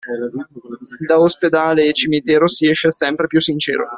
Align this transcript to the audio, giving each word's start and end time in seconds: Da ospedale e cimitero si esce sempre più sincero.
Da 1.07 1.19
ospedale 1.19 1.83
e 1.85 1.91
cimitero 1.93 2.47
si 2.47 2.65
esce 2.67 2.89
sempre 2.89 3.27
più 3.27 3.39
sincero. 3.39 3.87